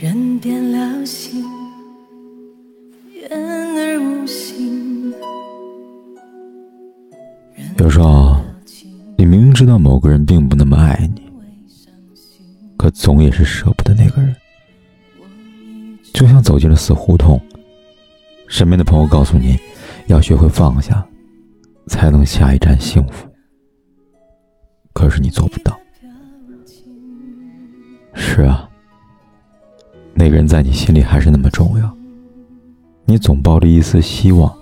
[0.00, 1.44] 人变了心，
[3.12, 5.12] 言而无信。
[7.78, 8.40] 有时候，
[9.16, 11.22] 你明明知道某个人并不那么爱你，
[12.76, 14.32] 可总也是舍不得那个人。
[16.14, 17.40] 就像走进了死胡同，
[18.46, 19.58] 身边的朋友告诉你，
[20.06, 21.04] 要学会放下，
[21.88, 23.26] 才能下一站幸福。
[24.92, 25.77] 可是你做不到。
[30.28, 31.90] 那个人在你心里还是那么重要，
[33.06, 34.54] 你总抱着一丝希望，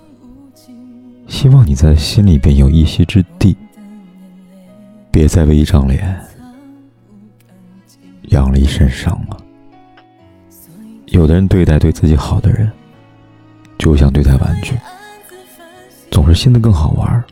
[1.26, 3.56] 希望你在心里边有一席之地。
[5.10, 6.16] 别再为一张脸
[8.28, 9.36] 养了一身伤了。
[11.06, 12.70] 有的人对待对自己好的人，
[13.76, 14.76] 就像对待玩具，
[16.12, 17.24] 总是新的更好玩。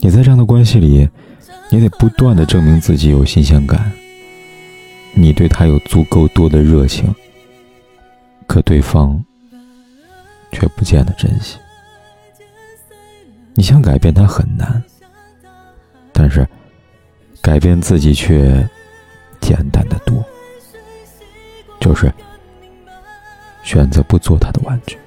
[0.00, 1.08] 你在这样的关系里，
[1.70, 3.90] 你得不断的证明自己有新鲜感。
[5.18, 7.12] 你对他有足够多的热情，
[8.46, 9.24] 可对方
[10.52, 11.58] 却不见得珍惜。
[13.54, 14.82] 你想改变他很难，
[16.12, 16.46] 但是
[17.40, 18.68] 改变自己却
[19.40, 20.22] 简单的多。
[21.80, 22.12] 就是
[23.62, 24.98] 选择不做他的玩具。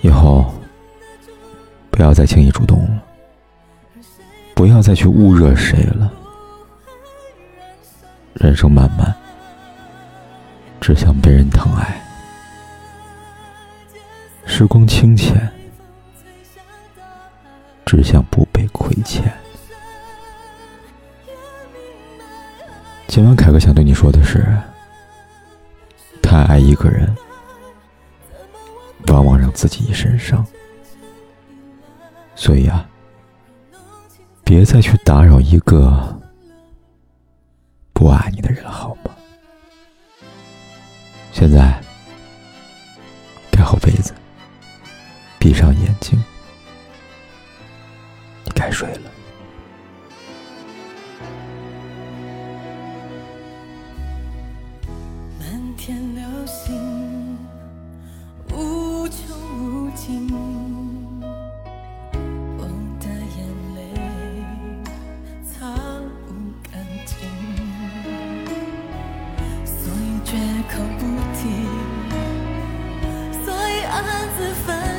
[0.00, 0.52] 以后
[1.92, 3.04] 不要再轻易主动了，
[4.54, 6.12] 不要再去捂热谁了。
[8.44, 9.12] 人生漫漫，
[10.78, 11.94] 只想被人疼爱；
[14.44, 15.50] 时光清浅，
[17.86, 19.32] 只想不被亏欠。
[23.06, 24.46] 今晚凯哥想对你说的是：
[26.20, 27.16] 太爱一个人，
[29.06, 30.46] 往往让自己一身伤。
[32.34, 32.86] 所以啊，
[34.44, 36.20] 别再去打扰一个。
[37.94, 39.14] 不爱你的人，好吗？
[41.32, 41.80] 现在
[43.50, 44.12] 盖好被子，
[45.38, 46.22] 闭上眼睛，
[48.44, 49.10] 你该睡了。
[74.54, 74.93] find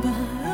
[0.00, 0.51] Bye.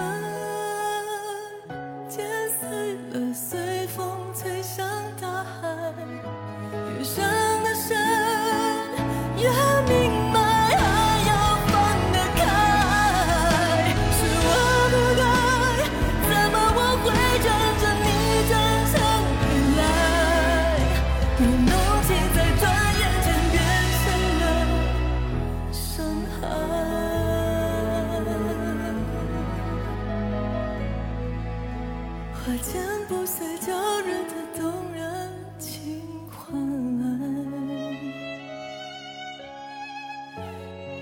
[32.48, 36.50] 花间不碎娇人的动人情怀，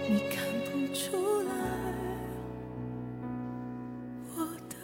[0.09, 1.55] 你看不出来
[4.35, 4.75] 我的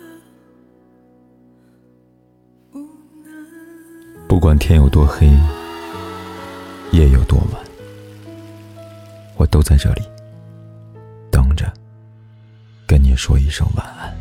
[2.75, 2.79] 无
[3.25, 4.38] 奈。
[4.38, 5.26] 管天有多黑，
[6.93, 7.61] 夜有多晚，
[9.37, 10.03] 我都在这里
[11.29, 11.73] 等着，
[12.87, 14.12] 跟你说一声晚安。